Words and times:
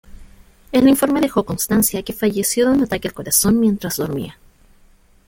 El 0.71 0.87
informe 0.89 1.21
dejó 1.21 1.43
constancia 1.45 2.01
que 2.01 2.11
falleció 2.11 2.65
de 2.65 2.73
un 2.73 2.81
ataque 2.85 3.07
al 3.07 3.13
corazón 3.13 3.59
mientras 3.59 3.97
dormía. 3.97 4.39